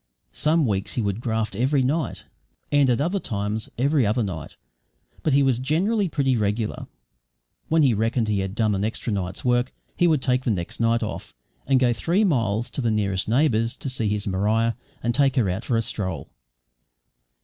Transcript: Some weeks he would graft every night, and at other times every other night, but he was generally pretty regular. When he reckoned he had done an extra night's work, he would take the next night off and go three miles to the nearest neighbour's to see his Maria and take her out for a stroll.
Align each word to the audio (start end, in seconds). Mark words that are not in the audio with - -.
Some 0.33 0.65
weeks 0.65 0.93
he 0.93 1.01
would 1.03 1.21
graft 1.21 1.55
every 1.55 1.83
night, 1.83 2.23
and 2.71 2.89
at 2.89 2.99
other 2.99 3.19
times 3.19 3.69
every 3.77 4.03
other 4.03 4.23
night, 4.23 4.55
but 5.21 5.33
he 5.33 5.43
was 5.43 5.59
generally 5.59 6.09
pretty 6.09 6.35
regular. 6.35 6.87
When 7.69 7.83
he 7.83 7.93
reckoned 7.93 8.27
he 8.27 8.39
had 8.39 8.55
done 8.55 8.73
an 8.73 8.83
extra 8.83 9.13
night's 9.13 9.45
work, 9.45 9.71
he 9.95 10.07
would 10.07 10.23
take 10.23 10.43
the 10.43 10.49
next 10.49 10.79
night 10.79 11.03
off 11.03 11.35
and 11.67 11.79
go 11.79 11.93
three 11.93 12.23
miles 12.23 12.71
to 12.71 12.81
the 12.81 12.89
nearest 12.89 13.29
neighbour's 13.29 13.75
to 13.75 13.89
see 13.91 14.09
his 14.09 14.25
Maria 14.25 14.75
and 15.03 15.13
take 15.13 15.35
her 15.35 15.47
out 15.51 15.63
for 15.63 15.77
a 15.77 15.83
stroll. 15.83 16.31